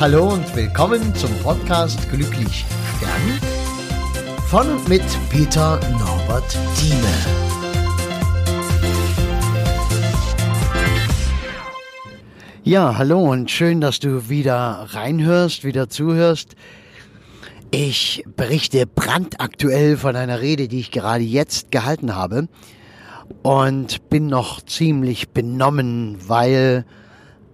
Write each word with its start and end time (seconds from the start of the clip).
Hallo 0.00 0.32
und 0.32 0.54
willkommen 0.54 1.12
zum 1.16 1.36
Podcast 1.42 2.08
Glücklich 2.08 2.64
Stern 2.96 3.40
von 4.46 4.70
und 4.70 4.88
mit 4.88 5.02
Peter 5.28 5.80
Norbert 5.90 6.56
Thieme. 6.76 7.08
Ja, 12.62 12.96
hallo 12.96 13.28
und 13.28 13.50
schön, 13.50 13.80
dass 13.80 13.98
du 13.98 14.28
wieder 14.28 14.86
reinhörst, 14.90 15.64
wieder 15.64 15.88
zuhörst. 15.88 16.54
Ich 17.72 18.22
berichte 18.36 18.86
brandaktuell 18.86 19.96
von 19.96 20.14
einer 20.14 20.40
Rede, 20.40 20.68
die 20.68 20.78
ich 20.78 20.92
gerade 20.92 21.24
jetzt 21.24 21.72
gehalten 21.72 22.14
habe 22.14 22.46
und 23.42 24.08
bin 24.10 24.28
noch 24.28 24.60
ziemlich 24.60 25.30
benommen, 25.30 26.18
weil 26.28 26.84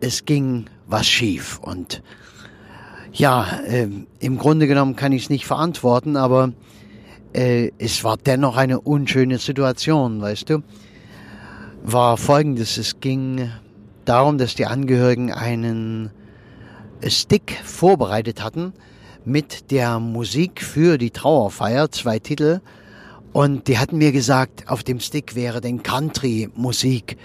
es 0.01 0.27
ging 0.27 0.67
was 0.87 1.07
schief 1.07 1.59
und 1.61 2.03
ja, 3.15 3.61
äh, 3.67 3.89
im 4.19 4.39
Grunde 4.39 4.67
genommen 4.67 4.97
kann 4.97 5.13
ich 5.13 5.25
es 5.25 5.31
nicht 5.31 5.47
verantworten, 5.47 6.17
aber 6.17 6.53
äh, 7.33 7.71
es 7.79 8.03
war 8.05 8.17
dennoch 8.17 8.57
eine 8.57 8.81
unschöne 8.81 9.39
Situation, 9.39 10.21
weißt 10.21 10.51
du. 10.51 10.63
War 11.85 12.17
folgendes, 12.17 12.77
es 12.77 13.01
ging 13.01 13.51
darum, 14.05 14.39
dass 14.39 14.55
die 14.55 14.67
Angehörigen 14.67 15.33
einen 15.33 16.11
Stick 17.07 17.59
vorbereitet 17.63 18.43
hatten 18.43 18.73
mit 19.25 19.71
der 19.71 20.01
Musik 20.01 20.63
für 20.63 20.99
die 20.99 21.11
Trauerfeier, 21.11 21.91
zwei 21.91 22.19
Titel. 22.19 22.61
Und 23.33 23.69
die 23.69 23.79
hatten 23.79 23.99
mir 23.99 24.13
gesagt, 24.13 24.69
auf 24.69 24.83
dem 24.83 25.01
Stick 25.01 25.35
wäre 25.35 25.61
denn 25.61 25.83
Country-Musik, 25.83 27.17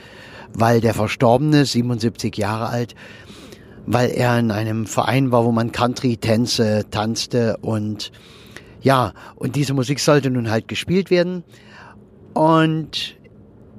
weil 0.54 0.82
der 0.82 0.94
Verstorbene, 0.94 1.66
77 1.66 2.36
Jahre 2.38 2.68
alt, 2.68 2.96
weil 3.92 4.12
er 4.12 4.38
in 4.38 4.52
einem 4.52 4.86
Verein 4.86 5.32
war, 5.32 5.44
wo 5.46 5.52
man 5.52 5.72
Country-Tänze 5.72 6.86
tanzte 6.92 7.58
und 7.58 8.12
ja, 8.82 9.14
und 9.36 9.56
diese 9.56 9.74
Musik 9.74 10.00
sollte 10.00 10.30
nun 10.30 10.52
halt 10.52 10.68
gespielt 10.68 11.10
werden. 11.10 11.44
Und 12.36 13.18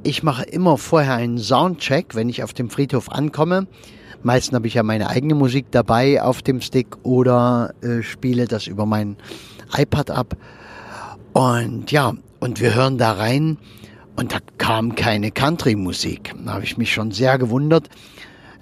ich 0.03 0.25
mache 0.25 0.43
immer 0.43 0.79
vorher 0.79 1.15
einen 1.15 1.39
Soundcheck, 1.39 2.17
wenn 2.17 2.29
ich 2.29 2.43
auf 2.43 2.53
dem 2.53 2.71
Friedhof 2.71 3.09
ankomme. 3.09 3.69
Meistens 4.25 4.57
habe 4.57 4.67
ich 4.67 4.75
ja 4.75 4.83
meine 4.83 5.09
eigene 5.09 5.37
Musik 5.37 5.67
dabei 5.71 6.21
auf 6.21 6.43
dem 6.43 6.61
Stick 6.61 6.89
oder 7.05 7.73
äh, 7.81 8.03
spiele 8.03 8.47
das 8.47 8.67
über 8.67 8.87
mein 8.87 9.17
iPad 9.79 10.11
ab. 10.11 10.37
Und 11.33 11.93
ja, 11.93 12.15
und 12.41 12.61
wir 12.61 12.75
hören 12.75 12.99
da 12.99 13.13
rein 13.13 13.59
und 14.17 14.33
da 14.33 14.39
kam 14.59 14.97
keine 14.97 15.31
Country-Musik. 15.31 16.35
Da 16.45 16.55
habe 16.55 16.65
ich 16.65 16.77
mich 16.77 16.93
schon 16.93 17.13
sehr 17.13 17.39
gewundert. 17.39 17.89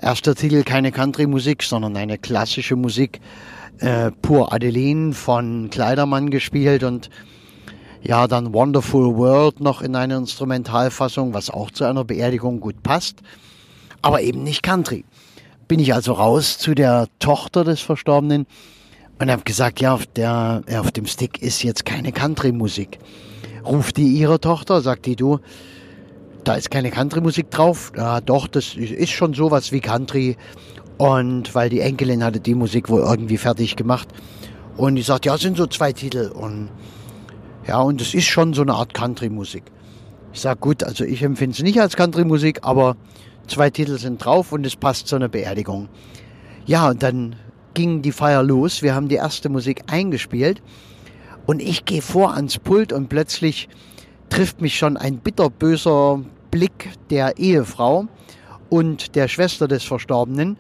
Erster 0.01 0.37
Titel 0.37 0.63
keine 0.63 0.93
Country-Musik, 0.93 1.65
sondern 1.65 1.97
eine 1.97 2.19
klassische 2.19 2.77
Musik. 2.77 3.21
Äh, 3.79 4.13
Pur 4.23 4.53
Adeline 4.53 5.13
von 5.13 5.71
Kleidermann 5.71 6.31
gespielt 6.31 6.83
und 6.83 7.11
ja, 8.03 8.27
dann 8.29 8.53
Wonderful 8.53 9.17
World 9.17 9.61
noch 9.61 9.83
in 9.83 9.97
einer 9.97 10.17
Instrumentalfassung, 10.17 11.35
was 11.35 11.51
auch 11.51 11.71
zu 11.71 11.85
einer 11.85 12.05
Beerdigung 12.05 12.61
gut 12.61 12.83
passt, 12.83 13.21
aber 14.03 14.23
eben 14.23 14.43
nicht 14.45 14.63
Country. 14.63 15.05
Bin 15.67 15.81
ich 15.81 15.95
also 15.95 16.13
raus 16.13 16.59
zu 16.59 16.75
der 16.75 17.09
Tochter 17.19 17.65
des 17.65 17.81
Verstorbenen 17.81 18.47
und 19.19 19.31
habe 19.31 19.43
gesagt, 19.43 19.81
ja, 19.81 19.95
auf, 19.95 20.07
der, 20.07 20.63
auf 20.77 20.93
dem 20.93 21.07
Stick 21.07 21.43
ist 21.43 21.63
jetzt 21.63 21.85
keine 21.85 22.13
Country-Musik. 22.13 22.99
Ruft 23.65 23.97
die 23.97 24.13
ihre 24.13 24.41
Tochter, 24.41 24.81
sagt 24.81 25.07
die, 25.07 25.17
du, 25.17 25.41
da 26.49 26.55
ist 26.55 26.71
keine 26.71 26.91
Country-Musik 26.91 27.51
drauf. 27.51 27.93
Ja, 27.95 28.23
doch, 28.23 28.47
das 28.47 28.75
ist 28.75 29.11
schon 29.11 29.35
sowas 29.35 29.71
wie 29.71 29.81
Country. 29.81 30.39
Und 30.97 31.55
weil 31.55 31.69
die 31.69 31.81
Enkelin 31.81 32.25
hatte 32.25 32.41
die 32.41 32.55
Musik 32.55 32.89
wohl 32.89 33.03
irgendwie 33.03 33.37
fertig 33.37 33.77
gemacht. 33.77 34.09
Und 34.79 34.95
die 34.95 35.03
sagt, 35.03 35.27
ja, 35.27 35.37
sind 35.37 35.59
so 35.59 35.67
zwei 35.67 35.93
Titel. 35.93 36.33
Und 36.35 36.71
ja, 37.67 37.81
und 37.81 38.01
es 38.01 38.15
ist 38.15 38.25
schon 38.25 38.55
so 38.55 38.63
eine 38.63 38.73
Art 38.73 38.95
Country-Musik. 38.95 39.65
Ich 40.33 40.41
sage, 40.41 40.59
gut, 40.59 40.83
also 40.85 41.05
ich 41.05 41.23
empfinde 41.23 41.55
es 41.55 41.63
nicht 41.63 41.83
als 41.83 41.97
Country-Musik, 41.97 42.61
aber 42.63 42.97
zwei 43.47 43.69
Titel 43.69 43.99
sind 43.99 44.25
drauf 44.25 44.51
und 44.51 44.65
es 44.65 44.75
passt 44.75 45.07
zu 45.07 45.17
einer 45.17 45.29
Beerdigung. 45.29 45.91
Ja, 46.65 46.89
und 46.89 47.03
dann 47.03 47.37
ging 47.75 48.01
die 48.01 48.13
Feier 48.13 48.43
los. 48.43 48.81
Wir 48.81 48.95
haben 48.95 49.09
die 49.09 49.17
erste 49.17 49.51
Musik 49.51 49.83
eingespielt. 49.89 50.63
Und 51.45 51.61
ich 51.61 51.85
gehe 51.85 52.01
vor 52.01 52.33
ans 52.33 52.59
Pult 52.59 52.95
und 52.95 53.11
plötzlich 53.11 53.69
trifft 54.31 54.63
mich 54.63 54.79
schon 54.79 54.97
ein 54.97 55.19
bitterböser 55.19 56.25
Blick 56.51 56.91
der 57.11 57.39
Ehefrau 57.39 58.07
und 58.69 59.15
der 59.15 59.29
Schwester 59.29 59.69
des 59.69 59.85
Verstorbenen, 59.85 60.57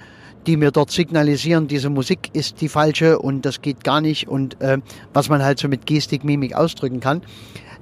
die 0.47 0.56
mir 0.56 0.71
dort 0.71 0.91
signalisieren, 0.91 1.69
diese 1.69 1.91
Musik 1.91 2.31
ist 2.32 2.60
die 2.60 2.69
falsche 2.69 3.19
und 3.19 3.44
das 3.44 3.60
geht 3.60 3.84
gar 3.84 4.00
nicht 4.00 4.28
und 4.28 4.60
äh, 4.60 4.78
was 5.12 5.28
man 5.28 5.43
halt 5.43 5.59
so 5.59 5.69
mit 5.69 5.87
Gestik, 5.87 6.25
Mimik 6.25 6.54
ausdrücken 6.54 7.00
kann. 7.00 7.22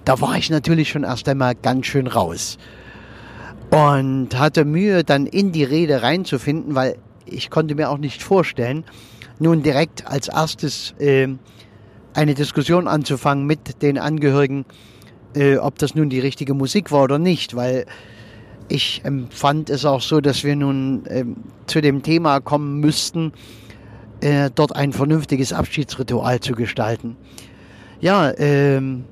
Da 0.04 0.20
war 0.20 0.36
ich 0.36 0.50
natürlich 0.50 0.90
schon 0.90 1.04
erst 1.04 1.28
einmal 1.28 1.54
ganz 1.54 1.86
schön 1.86 2.06
raus 2.06 2.58
und 3.70 4.38
hatte 4.38 4.64
Mühe, 4.64 5.04
dann 5.04 5.26
in 5.26 5.52
die 5.52 5.64
Rede 5.64 6.02
reinzufinden, 6.02 6.74
weil 6.74 6.96
ich 7.24 7.50
konnte 7.50 7.74
mir 7.74 7.90
auch 7.90 7.98
nicht 7.98 8.22
vorstellen, 8.22 8.84
nun 9.38 9.62
direkt 9.62 10.06
als 10.06 10.28
erstes 10.28 10.94
äh, 10.98 11.28
eine 12.14 12.34
Diskussion 12.34 12.88
anzufangen 12.88 13.46
mit 13.46 13.82
den 13.82 13.98
Angehörigen 13.98 14.64
äh, 15.36 15.58
ob 15.58 15.78
das 15.78 15.94
nun 15.94 16.08
die 16.08 16.20
richtige 16.20 16.54
Musik 16.54 16.90
war 16.90 17.04
oder 17.04 17.18
nicht, 17.18 17.54
weil 17.54 17.86
ich 18.68 19.02
empfand 19.04 19.70
es 19.70 19.84
auch 19.84 20.00
so, 20.00 20.20
dass 20.20 20.42
wir 20.42 20.56
nun 20.56 21.04
ähm, 21.08 21.36
zu 21.66 21.80
dem 21.80 22.02
Thema 22.02 22.40
kommen 22.40 22.80
müssten, 22.80 23.32
äh, 24.20 24.50
dort 24.54 24.74
ein 24.74 24.92
vernünftiges 24.92 25.52
Abschiedsritual 25.52 26.40
zu 26.40 26.54
gestalten. 26.54 27.16
Ja, 28.00 28.32
ähm, 28.38 29.04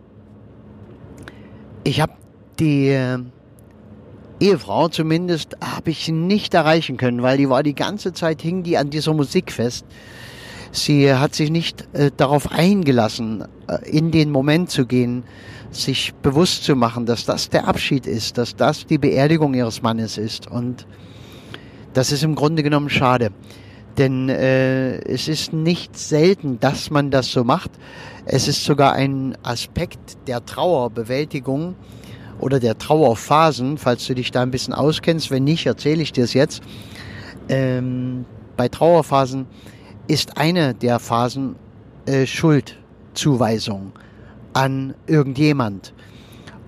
ich 1.84 2.00
habe 2.00 2.14
die 2.58 2.88
äh, 2.88 3.18
Ehefrau 4.40 4.88
zumindest 4.88 5.56
habe 5.62 5.90
ich 5.90 6.08
nicht 6.08 6.54
erreichen 6.54 6.96
können, 6.96 7.22
weil 7.22 7.36
die 7.36 7.48
war 7.48 7.62
die 7.62 7.74
ganze 7.74 8.12
Zeit 8.12 8.42
hing 8.42 8.62
die 8.62 8.76
an 8.76 8.90
dieser 8.90 9.14
Musik 9.14 9.52
fest. 9.52 9.86
Sie 10.72 11.12
hat 11.12 11.34
sich 11.36 11.50
nicht 11.50 11.86
äh, 11.92 12.10
darauf 12.16 12.50
eingelassen, 12.50 13.44
äh, 13.68 13.88
in 13.88 14.10
den 14.10 14.30
Moment 14.30 14.70
zu 14.70 14.86
gehen, 14.86 15.22
sich 15.76 16.14
bewusst 16.22 16.64
zu 16.64 16.76
machen, 16.76 17.06
dass 17.06 17.24
das 17.24 17.48
der 17.48 17.68
Abschied 17.68 18.06
ist, 18.06 18.38
dass 18.38 18.56
das 18.56 18.86
die 18.86 18.98
Beerdigung 18.98 19.54
ihres 19.54 19.82
Mannes 19.82 20.18
ist. 20.18 20.46
Und 20.46 20.86
das 21.92 22.12
ist 22.12 22.22
im 22.22 22.34
Grunde 22.34 22.62
genommen 22.62 22.90
schade. 22.90 23.30
Denn 23.98 24.28
äh, 24.28 24.96
es 25.02 25.28
ist 25.28 25.52
nicht 25.52 25.96
selten, 25.96 26.58
dass 26.58 26.90
man 26.90 27.10
das 27.10 27.30
so 27.30 27.44
macht. 27.44 27.70
Es 28.24 28.48
ist 28.48 28.64
sogar 28.64 28.94
ein 28.94 29.36
Aspekt 29.42 30.16
der 30.26 30.44
Trauerbewältigung 30.44 31.76
oder 32.40 32.58
der 32.58 32.76
Trauerphasen, 32.76 33.78
falls 33.78 34.06
du 34.06 34.14
dich 34.14 34.32
da 34.32 34.42
ein 34.42 34.50
bisschen 34.50 34.74
auskennst. 34.74 35.30
Wenn 35.30 35.44
nicht, 35.44 35.66
erzähle 35.66 36.02
ich 36.02 36.12
dir 36.12 36.24
es 36.24 36.34
jetzt. 36.34 36.62
Ähm, 37.48 38.24
bei 38.56 38.68
Trauerphasen 38.68 39.46
ist 40.08 40.38
eine 40.38 40.74
der 40.74 40.98
Phasen 40.98 41.56
äh, 42.06 42.26
Schuldzuweisung 42.26 43.92
an 44.54 44.94
irgendjemand. 45.06 45.92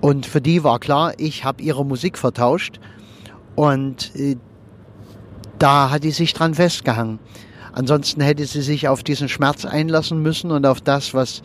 Und 0.01 0.27
für 0.27 0.41
die 0.41 0.63
war 0.63 0.79
klar, 0.79 1.15
ich 1.17 1.45
habe 1.45 1.63
ihre 1.63 1.85
Musik 1.85 2.19
vertauscht 2.19 2.81
und 3.55 4.15
äh, 4.15 4.37
da 5.59 5.91
hat 5.91 6.05
die 6.05 6.11
sich 6.11 6.35
dran 6.35 6.55
festgehangen. 6.55 7.19
Ansonsten 7.73 8.21
hätte 8.21 8.45
sie 8.47 8.63
sich 8.63 8.89
auf 8.89 9.03
diesen 9.03 9.29
Schmerz 9.29 9.65
einlassen 9.65 10.23
müssen 10.23 10.51
und 10.51 10.67
auf 10.67 10.81
das, 10.81 11.15
was 11.15 11.43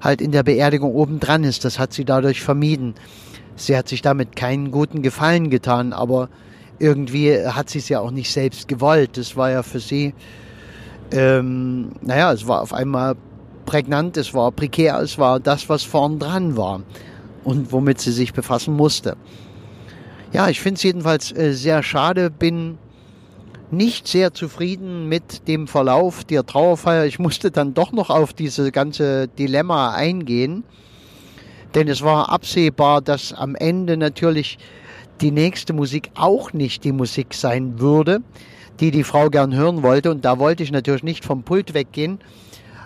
halt 0.00 0.20
in 0.20 0.32
der 0.32 0.42
Beerdigung 0.42 0.94
obendran 0.94 1.44
ist. 1.44 1.64
Das 1.64 1.78
hat 1.78 1.92
sie 1.92 2.04
dadurch 2.04 2.42
vermieden. 2.42 2.94
Sie 3.56 3.76
hat 3.76 3.88
sich 3.88 4.02
damit 4.02 4.36
keinen 4.36 4.70
guten 4.70 5.02
Gefallen 5.02 5.50
getan, 5.50 5.92
aber 5.92 6.28
irgendwie 6.78 7.46
hat 7.46 7.70
sie 7.70 7.78
es 7.78 7.88
ja 7.88 8.00
auch 8.00 8.10
nicht 8.10 8.32
selbst 8.32 8.68
gewollt. 8.68 9.16
Das 9.16 9.36
war 9.36 9.50
ja 9.50 9.62
für 9.62 9.80
sie 9.80 10.14
ähm, 11.12 11.90
naja, 12.00 12.32
es 12.32 12.46
war 12.46 12.62
auf 12.62 12.72
einmal 12.72 13.16
prägnant, 13.64 14.16
es 14.16 14.34
war 14.34 14.52
prekär, 14.52 14.98
es 15.00 15.18
war 15.18 15.40
das, 15.40 15.68
was 15.68 15.82
vorn 15.82 16.18
dran 16.18 16.56
war 16.56 16.82
und 17.44 17.72
womit 17.72 18.00
sie 18.00 18.12
sich 18.12 18.32
befassen 18.32 18.74
musste. 18.74 19.16
Ja, 20.32 20.48
ich 20.48 20.60
finde 20.60 20.76
es 20.76 20.82
jedenfalls 20.82 21.32
äh, 21.32 21.52
sehr 21.52 21.82
schade, 21.82 22.30
bin 22.30 22.78
nicht 23.70 24.06
sehr 24.06 24.34
zufrieden 24.34 25.08
mit 25.08 25.48
dem 25.48 25.66
Verlauf 25.66 26.24
der 26.24 26.44
Trauerfeier. 26.44 27.06
Ich 27.06 27.18
musste 27.18 27.50
dann 27.50 27.74
doch 27.74 27.92
noch 27.92 28.10
auf 28.10 28.32
diese 28.32 28.70
ganze 28.70 29.28
Dilemma 29.28 29.94
eingehen, 29.94 30.64
denn 31.74 31.88
es 31.88 32.02
war 32.02 32.28
absehbar, 32.28 33.00
dass 33.00 33.32
am 33.32 33.54
Ende 33.54 33.96
natürlich 33.96 34.58
die 35.22 35.30
nächste 35.30 35.72
Musik 35.72 36.10
auch 36.14 36.52
nicht 36.52 36.84
die 36.84 36.92
Musik 36.92 37.32
sein 37.34 37.80
würde, 37.80 38.22
die 38.80 38.90
die 38.90 39.04
Frau 39.04 39.30
gern 39.30 39.54
hören 39.54 39.82
wollte. 39.82 40.10
Und 40.10 40.24
da 40.24 40.38
wollte 40.38 40.62
ich 40.62 40.72
natürlich 40.72 41.02
nicht 41.02 41.24
vom 41.24 41.42
Pult 41.42 41.72
weggehen, 41.72 42.18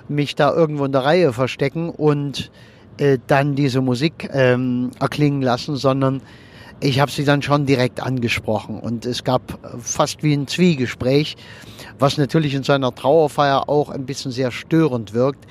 mich 0.09 0.35
da 0.35 0.53
irgendwo 0.53 0.85
in 0.85 0.93
der 0.93 1.05
Reihe 1.05 1.33
verstecken 1.33 1.91
und 1.91 2.51
äh, 2.99 3.19
dann 3.27 3.55
diese 3.55 3.81
Musik 3.81 4.29
ähm, 4.33 4.91
erklingen 5.01 5.43
lassen, 5.43 5.77
sondern 5.77 6.23
ich 6.81 7.01
habe 7.01 7.11
sie 7.11 7.25
dann 7.25 7.41
schon 7.41 7.65
direkt 7.65 8.01
angesprochen 8.01 8.79
und 8.79 9.07
es 9.07 9.25
gab 9.25 9.59
fast 9.81 10.23
wie 10.23 10.35
ein 10.35 10.47
Zwiegespräch, 10.47 11.37
was 11.99 12.19
natürlich 12.19 12.55
in 12.55 12.65
seiner 12.65 12.95
Trauerfeier 12.95 13.69
auch 13.69 13.89
ein 13.89 14.05
bisschen 14.05 14.31
sehr 14.31 14.51
störend 14.51 15.15
wirkt. 15.15 15.47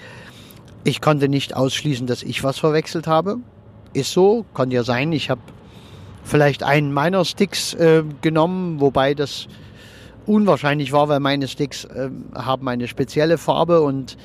Ich 0.83 1.01
konnte 1.01 1.27
nicht 1.27 1.55
ausschließen, 1.55 2.05
dass 2.05 2.21
ich 2.21 2.43
was 2.43 2.59
verwechselt 2.59 3.07
habe. 3.07 3.37
Ist 3.93 4.11
so, 4.11 4.45
kann 4.53 4.69
ja 4.69 4.83
sein. 4.83 5.11
Ich 5.13 5.31
habe 5.31 5.41
vielleicht 6.23 6.61
einen 6.61 6.93
meiner 6.93 7.25
Sticks 7.25 7.73
äh, 7.73 8.03
genommen, 8.21 8.79
wobei 8.79 9.15
das 9.15 9.47
unwahrscheinlich 10.27 10.91
war, 10.91 11.09
weil 11.09 11.19
meine 11.19 11.47
Sticks 11.47 11.85
äh, 11.85 12.09
haben 12.35 12.67
eine 12.67 12.87
spezielle 12.87 13.37
Farbe 13.37 13.81
und 13.81 14.17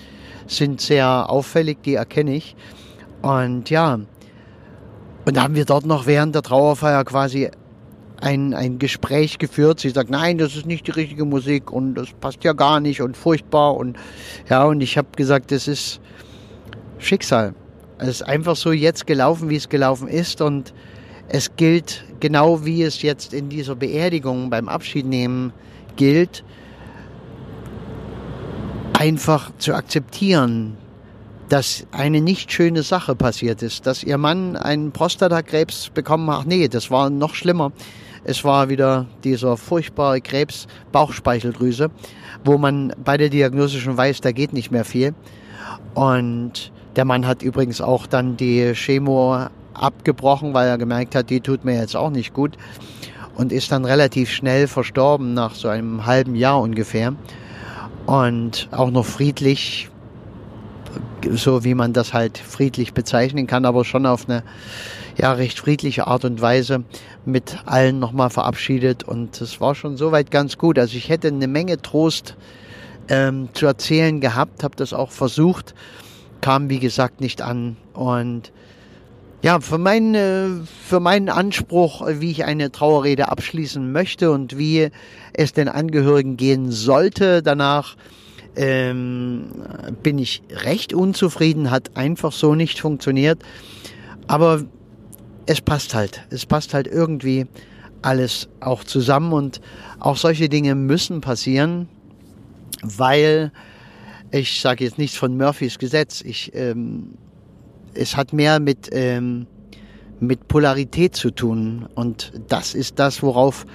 sind 0.50 0.80
sehr 0.80 1.30
auffällig, 1.30 1.82
die 1.82 1.94
erkenne 1.94 2.34
ich. 2.34 2.56
Und 3.22 3.70
ja, 3.70 4.00
und 5.24 5.36
da 5.36 5.42
haben 5.42 5.54
wir 5.54 5.64
dort 5.64 5.86
noch 5.86 6.06
während 6.06 6.34
der 6.34 6.42
Trauerfeier 6.42 7.04
quasi 7.04 7.50
ein, 8.20 8.54
ein 8.54 8.78
Gespräch 8.78 9.38
geführt. 9.38 9.80
Sie 9.80 9.90
sagt, 9.90 10.10
nein, 10.10 10.38
das 10.38 10.56
ist 10.56 10.66
nicht 10.66 10.86
die 10.86 10.92
richtige 10.92 11.24
Musik 11.24 11.70
und 11.70 11.94
das 11.94 12.08
passt 12.20 12.44
ja 12.44 12.52
gar 12.52 12.80
nicht 12.80 13.00
und 13.00 13.16
furchtbar. 13.16 13.76
Und 13.76 13.96
ja, 14.48 14.64
und 14.64 14.80
ich 14.80 14.98
habe 14.98 15.08
gesagt, 15.16 15.52
das 15.52 15.68
ist 15.68 16.00
Schicksal. 16.98 17.54
Es 17.98 18.08
ist 18.08 18.22
einfach 18.22 18.56
so 18.56 18.72
jetzt 18.72 19.06
gelaufen, 19.06 19.50
wie 19.50 19.56
es 19.56 19.68
gelaufen 19.68 20.08
ist. 20.08 20.40
Und 20.40 20.74
es 21.28 21.54
gilt 21.56 22.04
genau 22.18 22.64
wie 22.64 22.82
es 22.82 23.02
jetzt 23.02 23.32
in 23.34 23.48
dieser 23.48 23.76
Beerdigung 23.76 24.50
beim 24.50 24.68
Abschiednehmen 24.68 25.52
gilt, 25.96 26.44
einfach 29.00 29.50
zu 29.56 29.72
akzeptieren, 29.74 30.76
dass 31.48 31.86
eine 31.90 32.20
nicht 32.20 32.52
schöne 32.52 32.82
Sache 32.82 33.16
passiert 33.16 33.62
ist, 33.62 33.86
dass 33.86 34.04
ihr 34.04 34.18
Mann 34.18 34.56
einen 34.56 34.92
Prostatakrebs 34.92 35.88
bekommen 35.88 36.30
hat. 36.30 36.46
Nee, 36.46 36.68
das 36.68 36.90
war 36.90 37.08
noch 37.08 37.34
schlimmer. 37.34 37.72
Es 38.24 38.44
war 38.44 38.68
wieder 38.68 39.06
dieser 39.24 39.56
furchtbare 39.56 40.20
Krebs 40.20 40.66
Bauchspeicheldrüse, 40.92 41.90
wo 42.44 42.58
man 42.58 42.92
bei 43.02 43.16
der 43.16 43.30
Diagnose 43.30 43.80
schon 43.80 43.96
weiß, 43.96 44.20
da 44.20 44.32
geht 44.32 44.52
nicht 44.52 44.70
mehr 44.70 44.84
viel. 44.84 45.14
Und 45.94 46.70
der 46.94 47.06
Mann 47.06 47.26
hat 47.26 47.42
übrigens 47.42 47.80
auch 47.80 48.06
dann 48.06 48.36
die 48.36 48.74
Chemo 48.74 49.46
abgebrochen, 49.72 50.52
weil 50.52 50.68
er 50.68 50.76
gemerkt 50.76 51.14
hat, 51.14 51.30
die 51.30 51.40
tut 51.40 51.64
mir 51.64 51.78
jetzt 51.78 51.96
auch 51.96 52.10
nicht 52.10 52.34
gut 52.34 52.58
und 53.34 53.50
ist 53.50 53.72
dann 53.72 53.86
relativ 53.86 54.30
schnell 54.30 54.66
verstorben 54.66 55.32
nach 55.32 55.54
so 55.54 55.68
einem 55.68 56.04
halben 56.04 56.34
Jahr 56.34 56.60
ungefähr 56.60 57.14
und 58.06 58.68
auch 58.72 58.90
noch 58.90 59.06
friedlich 59.06 59.90
so 61.32 61.64
wie 61.64 61.74
man 61.74 61.92
das 61.92 62.12
halt 62.12 62.38
friedlich 62.38 62.94
bezeichnen 62.94 63.46
kann, 63.46 63.64
aber 63.64 63.84
schon 63.84 64.06
auf 64.06 64.28
eine 64.28 64.42
ja 65.16 65.32
recht 65.32 65.58
friedliche 65.58 66.06
Art 66.06 66.24
und 66.24 66.40
Weise 66.40 66.84
mit 67.24 67.58
allen 67.66 67.98
nochmal 67.98 68.30
verabschiedet. 68.30 69.02
Und 69.02 69.40
es 69.40 69.60
war 69.60 69.74
schon 69.74 69.96
soweit 69.96 70.30
ganz 70.30 70.56
gut. 70.58 70.78
Also 70.78 70.96
ich 70.96 71.08
hätte 71.08 71.28
eine 71.28 71.48
Menge 71.48 71.80
Trost 71.80 72.36
ähm, 73.08 73.48
zu 73.52 73.66
erzählen 73.66 74.20
gehabt, 74.20 74.62
habe 74.62 74.76
das 74.76 74.92
auch 74.92 75.10
versucht, 75.10 75.74
kam 76.40 76.70
wie 76.70 76.78
gesagt 76.78 77.20
nicht 77.20 77.42
an. 77.42 77.76
Und 77.92 78.52
ja, 79.42 79.60
für, 79.60 79.78
mein, 79.78 80.66
für 80.86 81.00
meinen 81.00 81.28
Anspruch, 81.28 82.06
wie 82.06 82.30
ich 82.30 82.44
eine 82.44 82.70
Trauerrede 82.70 83.28
abschließen 83.28 83.90
möchte 83.90 84.30
und 84.30 84.58
wie 84.58 84.90
es 85.32 85.52
den 85.52 85.68
Angehörigen 85.68 86.36
gehen 86.36 86.70
sollte 86.70 87.42
danach, 87.42 87.96
ähm, 88.56 89.52
bin 90.02 90.18
ich 90.18 90.42
recht 90.50 90.92
unzufrieden, 90.92 91.70
hat 91.70 91.96
einfach 91.96 92.32
so 92.32 92.54
nicht 92.54 92.80
funktioniert. 92.80 93.42
Aber 94.26 94.62
es 95.46 95.60
passt 95.60 95.94
halt. 95.94 96.22
Es 96.30 96.46
passt 96.46 96.74
halt 96.74 96.86
irgendwie 96.86 97.46
alles 98.02 98.48
auch 98.60 98.84
zusammen 98.84 99.32
und 99.32 99.60
auch 99.98 100.16
solche 100.16 100.48
Dinge 100.48 100.74
müssen 100.74 101.20
passieren, 101.20 101.88
weil 102.82 103.52
ich 104.30 104.60
sage 104.60 104.84
jetzt 104.84 104.98
nichts 104.98 105.16
von 105.16 105.36
Murphys 105.36 105.78
Gesetz. 105.78 106.22
Ich, 106.22 106.54
ähm, 106.54 107.14
es 107.94 108.16
hat 108.16 108.32
mehr 108.32 108.60
mit, 108.60 108.88
ähm, 108.92 109.46
mit 110.20 110.48
Polarität 110.48 111.16
zu 111.16 111.30
tun 111.30 111.88
und 111.94 112.32
das 112.48 112.74
ist 112.74 112.98
das, 112.98 113.22
worauf 113.22 113.66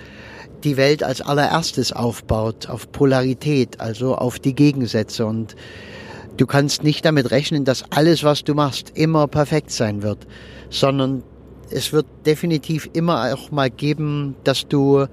die 0.63 0.77
Welt 0.77 1.03
als 1.03 1.21
allererstes 1.21 1.93
aufbaut, 1.93 2.69
auf 2.69 2.91
Polarität, 2.91 3.79
also 3.79 4.15
auf 4.15 4.39
die 4.39 4.55
Gegensätze. 4.55 5.25
Und 5.25 5.55
du 6.37 6.45
kannst 6.45 6.83
nicht 6.83 7.05
damit 7.05 7.31
rechnen, 7.31 7.65
dass 7.65 7.83
alles, 7.91 8.23
was 8.23 8.43
du 8.43 8.53
machst, 8.55 8.91
immer 8.95 9.27
perfekt 9.27 9.71
sein 9.71 10.01
wird, 10.01 10.25
sondern 10.69 11.23
es 11.69 11.93
wird 11.93 12.07
definitiv 12.25 12.89
immer 12.93 13.33
auch 13.33 13.51
mal 13.51 13.69
geben, 13.69 14.35
dass 14.43 14.67
du 14.67 15.05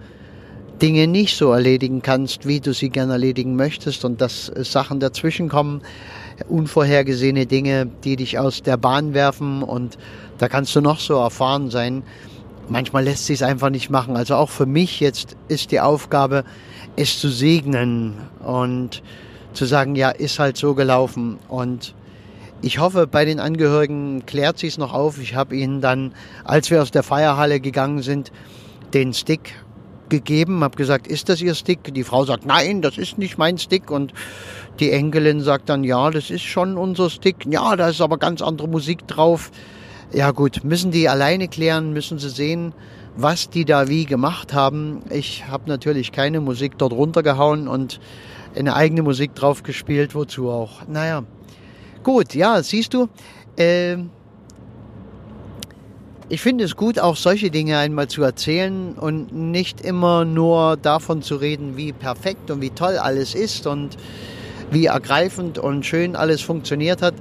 Dinge 0.81 1.07
nicht 1.07 1.37
so 1.37 1.53
erledigen 1.53 2.03
kannst, 2.03 2.47
wie 2.47 2.61
du 2.61 2.73
sie 2.73 2.91
gerne 2.91 3.13
erledigen 3.13 3.55
möchtest 3.55 4.05
und 4.05 4.21
dass 4.21 4.47
Sachen 4.47 5.01
dazwischen 5.01 5.49
kommen, 5.49 5.83
unvorhergesehene 6.49 7.47
Dinge, 7.47 7.87
die 8.05 8.17
dich 8.17 8.39
aus 8.39 8.63
der 8.63 8.77
Bahn 8.77 9.15
werfen 9.15 9.63
und 9.63 9.99
da 10.39 10.49
kannst 10.49 10.75
du 10.75 10.81
noch 10.81 10.99
so 10.99 11.15
erfahren 11.15 11.71
sein 11.71 12.03
manchmal 12.69 13.05
lässt 13.05 13.27
sich 13.27 13.37
es 13.37 13.43
einfach 13.43 13.71
nicht 13.71 13.91
machen. 13.91 14.17
Also 14.17 14.35
auch 14.35 14.51
für 14.51 14.67
mich 14.67 15.01
jetzt 15.01 15.37
ist 15.49 15.71
die 15.71 15.81
Aufgabe, 15.81 16.45
es 16.97 17.19
zu 17.19 17.29
segnen 17.29 18.15
und 18.45 19.03
zu 19.53 19.65
sagen, 19.67 19.95
ja, 19.95 20.11
ist 20.11 20.39
halt 20.39 20.57
so 20.57 20.75
gelaufen. 20.75 21.39
Und 21.49 21.95
ich 22.63 22.79
hoffe, 22.79 23.07
bei 23.07 23.25
den 23.25 23.41
Angehörigen 23.41 24.25
klärt 24.27 24.59
sich 24.59 24.71
es 24.71 24.79
noch 24.79 24.93
auf. 24.93 25.19
Ich 25.19 25.35
habe 25.35 25.57
ihnen 25.57 25.81
dann, 25.81 26.15
als 26.45 26.71
wir 26.71 26.83
aus 26.83 26.91
der 26.91 27.03
Feierhalle 27.03 27.61
gegangen 27.61 28.03
sind, 28.03 28.33
den 28.95 29.15
Stick 29.15 29.55
gegeben, 30.13 30.63
habe 30.63 30.77
gesagt, 30.77 31.07
ist 31.07 31.29
das 31.29 31.41
Ihr 31.41 31.55
Stick? 31.55 31.93
Die 31.95 32.05
Frau 32.05 32.25
sagt, 32.25 32.45
nein, 32.45 32.83
das 32.83 32.99
ist 32.99 33.19
nicht 33.19 33.39
mein 33.39 33.57
Stick. 33.57 33.91
Und 33.91 34.13
die 34.79 34.93
Enkelin 34.93 35.41
sagt 35.41 35.69
dann, 35.71 35.83
ja, 35.85 36.11
das 36.11 36.31
ist 36.31 36.43
schon 36.43 36.77
unser 36.77 37.09
Stick. 37.09 37.47
Ja, 37.49 37.75
da 37.77 37.89
ist 37.89 38.01
aber 38.01 38.19
ganz 38.19 38.43
andere 38.43 38.69
Musik 38.69 39.09
drauf. 39.09 39.51
Ja 40.13 40.31
gut, 40.31 40.63
müssen 40.65 40.91
die 40.91 41.09
alleine 41.09 41.49
klären, 41.49 41.95
müssen 41.95 42.19
sie 42.19 42.29
sehen, 42.29 42.75
was 43.17 43.49
die 43.49 43.65
da 43.65 43.89
wie 43.89 44.05
gemacht 44.05 44.53
haben. 44.53 45.01
Ich 45.09 45.49
habe 45.49 45.65
natürlich 45.67 46.13
keine 46.13 46.41
Musik 46.41 46.77
dort 46.77 46.93
runtergehauen 46.93 47.67
und 47.67 47.99
eine 48.55 48.77
eigene 48.77 49.03
Musik 49.03 49.35
drauf 49.35 49.63
gespielt, 49.63 50.15
wozu 50.15 50.51
auch. 50.51 50.87
Naja, 50.87 51.25
gut, 52.03 52.35
ja, 52.35 52.63
siehst 52.63 52.93
du, 52.93 53.09
äh, 53.57 53.97
ich 56.33 56.41
finde 56.41 56.65
es 56.65 56.77
gut, 56.77 56.99
auch 56.99 57.17
solche 57.17 57.51
Dinge 57.51 57.77
einmal 57.77 58.09
zu 58.09 58.23
erzählen 58.23 58.95
und 58.95 59.35
nicht 59.35 59.83
immer 59.83 60.25
nur 60.25 60.79
davon 60.79 61.21
zu 61.21 61.37
reden, 61.37 61.77
wie 61.77 61.93
perfekt 61.93 62.51
und 62.51 62.63
wie 62.63 62.71
toll 62.71 62.97
alles 62.97 63.35
ist 63.35 63.67
und 63.67 63.99
wie 64.71 64.87
ergreifend 64.87 65.59
und 65.59 65.85
schön 65.85 66.17
alles 66.17 66.41
funktioniert 66.41 67.03
hat, 67.03 67.13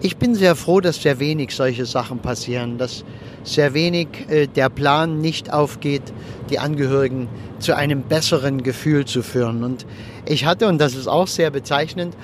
ich 0.00 0.16
bin 0.16 0.34
sehr 0.34 0.56
froh, 0.56 0.80
dass 0.80 1.02
sehr 1.02 1.20
wenig 1.20 1.54
solche 1.54 1.84
Sachen 1.84 2.20
passieren, 2.20 2.78
dass 2.78 3.04
sehr 3.44 3.74
wenig 3.74 4.08
äh, 4.30 4.46
der 4.46 4.70
Plan 4.70 5.20
nicht 5.20 5.52
aufgeht, 5.52 6.10
die 6.48 6.58
Angehörigen 6.58 7.28
zu 7.58 7.76
einem 7.76 8.00
besseren 8.00 8.62
Gefühl 8.62 9.04
zu 9.04 9.22
führen. 9.22 9.62
Und 9.62 9.84
ich 10.24 10.46
hatte, 10.46 10.66
und 10.66 10.78
das 10.78 10.94
ist 10.94 11.08
auch 11.08 11.26
sehr 11.26 11.50
bezeichnend, 11.50 12.16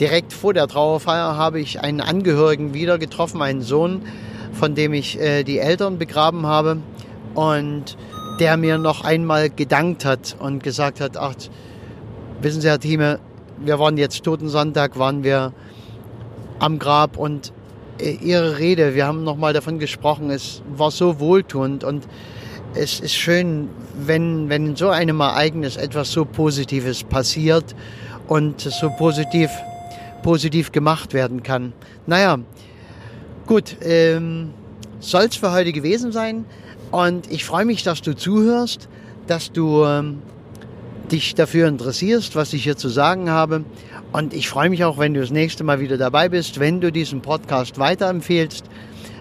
direkt 0.00 0.34
vor 0.34 0.52
der 0.52 0.68
Trauerfeier 0.68 1.38
habe 1.38 1.60
ich 1.60 1.80
einen 1.80 2.02
Angehörigen 2.02 2.74
wieder 2.74 2.98
getroffen, 2.98 3.40
einen 3.40 3.62
Sohn, 3.62 4.02
von 4.58 4.74
dem 4.74 4.92
ich 4.92 5.20
äh, 5.20 5.42
die 5.42 5.58
Eltern 5.58 5.98
begraben 5.98 6.46
habe 6.46 6.78
und 7.34 7.96
der 8.40 8.56
mir 8.56 8.78
noch 8.78 9.04
einmal 9.04 9.50
gedankt 9.50 10.04
hat 10.04 10.36
und 10.38 10.62
gesagt 10.62 11.00
hat, 11.00 11.16
ach, 11.16 11.34
wissen 12.40 12.60
Sie, 12.60 12.68
Herr 12.68 12.80
Thieme, 12.80 13.18
wir 13.58 13.78
waren 13.78 13.96
jetzt 13.96 14.22
Totensonntag, 14.24 14.98
waren 14.98 15.24
wir 15.24 15.52
am 16.58 16.78
Grab 16.78 17.16
und 17.16 17.52
äh, 17.98 18.10
ihre 18.10 18.58
Rede, 18.58 18.94
wir 18.94 19.06
haben 19.06 19.24
nochmal 19.24 19.52
davon 19.52 19.78
gesprochen, 19.78 20.30
es 20.30 20.62
war 20.68 20.90
so 20.90 21.20
wohltuend 21.20 21.84
und 21.84 22.06
es 22.74 23.00
ist 23.00 23.14
schön, 23.14 23.70
wenn, 23.94 24.48
wenn 24.50 24.66
in 24.66 24.76
so 24.76 24.90
einem 24.90 25.20
Ereignis 25.20 25.76
etwas 25.76 26.12
so 26.12 26.24
Positives 26.24 27.04
passiert 27.04 27.74
und 28.28 28.60
so 28.60 28.90
positiv, 28.90 29.50
positiv 30.22 30.72
gemacht 30.72 31.14
werden 31.14 31.42
kann. 31.42 31.72
Naja, 32.06 32.38
gut, 33.46 33.76
ähm, 33.82 34.50
soll 35.00 35.24
es 35.24 35.36
für 35.36 35.52
heute 35.52 35.72
gewesen 35.72 36.12
sein 36.12 36.44
und 36.90 37.30
ich 37.30 37.44
freue 37.44 37.64
mich, 37.64 37.82
dass 37.82 38.02
du 38.02 38.14
zuhörst, 38.14 38.88
dass 39.26 39.52
du 39.52 39.84
ähm, 39.84 40.22
dich 41.10 41.34
dafür 41.34 41.68
interessierst, 41.68 42.36
was 42.36 42.52
ich 42.52 42.64
hier 42.64 42.76
zu 42.76 42.88
sagen 42.88 43.30
habe 43.30 43.64
und 44.12 44.32
ich 44.32 44.48
freue 44.48 44.70
mich 44.70 44.84
auch, 44.84 44.98
wenn 44.98 45.14
du 45.14 45.20
das 45.20 45.30
nächste 45.30 45.64
Mal 45.64 45.80
wieder 45.80 45.98
dabei 45.98 46.28
bist, 46.28 46.58
wenn 46.58 46.80
du 46.80 46.90
diesen 46.90 47.20
Podcast 47.20 47.78
weiterempfehlst. 47.78 48.64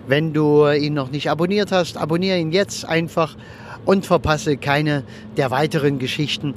Wenn 0.08 0.34
du 0.34 0.70
ihn 0.70 0.94
noch 0.94 1.10
nicht 1.10 1.32
abonniert 1.32 1.72
hast, 1.72 1.98
abonniere 1.98 2.38
ihn 2.38 2.52
jetzt 2.52 2.86
einfach 2.86 3.36
und 3.86 4.06
verpasse 4.06 4.56
keine 4.56 5.04
der 5.36 5.50
weiteren 5.52 5.98
Geschichten. 5.98 6.54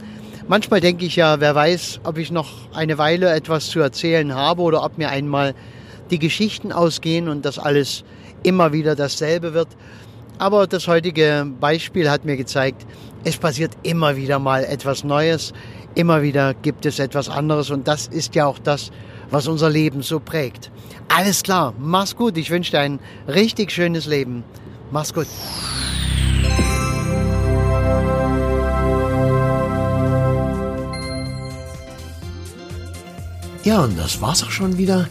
Manchmal 0.49 0.81
denke 0.81 1.07
ich 1.07 1.17
ja, 1.17 1.41
wer 1.41 1.55
weiß, 1.55 2.01
ob 2.05 2.19
ich 2.19 2.31
noch 2.31 2.51
eine 2.75 2.99
Weile 2.99 3.31
etwas 3.33 3.69
zu 3.69 3.81
erzählen 3.81 4.35
habe 4.35 4.63
oder 4.63 4.85
ob 4.85 4.99
mir 4.99 5.09
einmal 5.09 5.55
die 6.11 6.19
Geschichten 6.19 6.73
ausgehen 6.73 7.29
und 7.29 7.45
das 7.45 7.59
alles 7.59 8.05
immer 8.43 8.73
wieder 8.73 8.95
dasselbe 8.95 9.55
wird. 9.55 9.69
Aber 10.39 10.67
das 10.67 10.87
heutige 10.87 11.47
Beispiel 11.61 12.09
hat 12.11 12.25
mir 12.25 12.37
gezeigt, 12.37 12.87
es 13.25 13.37
passiert 13.37 13.73
immer 13.83 14.17
wieder 14.17 14.39
mal 14.39 14.65
etwas 14.65 15.03
Neues, 15.03 15.53
immer 15.95 16.23
wieder 16.23 16.55
gibt 16.55 16.87
es 16.87 16.99
etwas 16.99 17.29
anderes 17.29 17.71
und 17.71 17.89
das 17.89 18.07
ist 18.07 18.35
ja 18.35 18.47
auch 18.47 18.59
das, 18.59 18.91
was 19.31 19.49
unser 19.49 19.69
Leben 19.69 20.03
so 20.03 20.21
prägt. 20.21 20.71
Alles 21.09 21.43
klar, 21.43 21.75
mach's 21.79 22.15
gut, 22.15 22.37
ich 22.37 22.51
wünsche 22.51 22.71
dir 22.71 22.81
ein 22.81 23.01
richtig 23.27 23.73
schönes 23.73 24.07
Leben. 24.07 24.45
Mach's 24.91 25.13
gut. 25.13 25.27
Ja, 33.65 33.83
und 33.83 33.99
das 33.99 34.21
war's 34.23 34.43
auch 34.45 34.51
schon 34.51 34.79
wieder. 34.79 35.07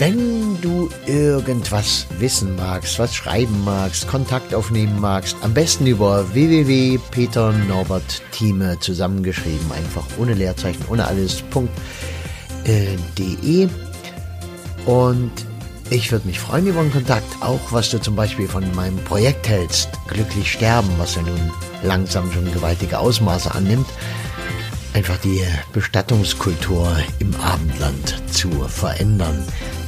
Wenn 0.00 0.60
du 0.62 0.88
irgendwas 1.04 2.06
wissen 2.18 2.56
magst, 2.56 2.98
was 2.98 3.14
schreiben 3.14 3.62
magst, 3.64 4.08
Kontakt 4.08 4.54
aufnehmen 4.54 4.98
magst, 4.98 5.36
am 5.42 5.52
besten 5.52 5.86
über 5.86 6.32
www.peternorbertthieme 6.32 8.80
zusammengeschrieben, 8.80 9.70
einfach 9.72 10.06
ohne 10.16 10.32
Leerzeichen, 10.32 10.86
ohne 10.88 11.06
alles.de. 11.06 11.44
Und 14.86 15.32
ich 15.90 16.10
würde 16.10 16.26
mich 16.26 16.40
freuen 16.40 16.66
über 16.66 16.80
einen 16.80 16.92
Kontakt, 16.92 17.42
auch 17.42 17.70
was 17.70 17.90
du 17.90 18.00
zum 18.00 18.16
Beispiel 18.16 18.48
von 18.48 18.74
meinem 18.74 18.96
Projekt 19.04 19.50
hältst, 19.50 19.90
Glücklich 20.08 20.50
Sterben, 20.50 20.88
was 20.96 21.16
ja 21.16 21.20
nun 21.20 21.52
langsam 21.82 22.32
schon 22.32 22.50
gewaltige 22.50 22.98
Ausmaße 22.98 23.54
annimmt 23.54 23.88
einfach 24.94 25.18
die 25.18 25.42
Bestattungskultur 25.72 26.96
im 27.18 27.34
Abendland 27.36 28.22
zu 28.32 28.50
verändern. 28.68 29.44